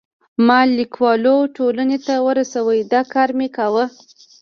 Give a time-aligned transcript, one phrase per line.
[0.47, 3.85] ما لیکوالو ټولنې ته ورسوی، دا کار مې کاوه.